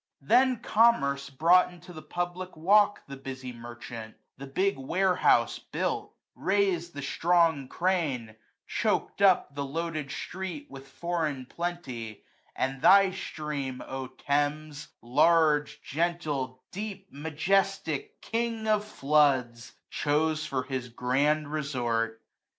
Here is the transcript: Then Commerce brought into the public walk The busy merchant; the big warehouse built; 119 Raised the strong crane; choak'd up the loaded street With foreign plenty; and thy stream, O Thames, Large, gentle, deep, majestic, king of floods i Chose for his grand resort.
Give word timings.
Then 0.19 0.57
Commerce 0.61 1.29
brought 1.29 1.71
into 1.71 1.93
the 1.93 2.01
public 2.01 2.57
walk 2.57 3.03
The 3.05 3.15
busy 3.17 3.53
merchant; 3.53 4.15
the 4.35 4.47
big 4.47 4.75
warehouse 4.75 5.59
built; 5.59 6.15
119 6.33 6.43
Raised 6.73 6.93
the 6.95 7.03
strong 7.03 7.67
crane; 7.67 8.35
choak'd 8.65 9.21
up 9.21 9.53
the 9.53 9.63
loaded 9.63 10.09
street 10.09 10.65
With 10.71 10.87
foreign 10.87 11.45
plenty; 11.45 12.23
and 12.55 12.81
thy 12.81 13.11
stream, 13.11 13.83
O 13.85 14.07
Thames, 14.07 14.87
Large, 15.03 15.83
gentle, 15.83 16.63
deep, 16.71 17.05
majestic, 17.11 18.19
king 18.21 18.67
of 18.67 18.83
floods 18.83 19.73
i 19.77 19.77
Chose 19.91 20.47
for 20.47 20.63
his 20.63 20.89
grand 20.89 21.51
resort. 21.51 22.23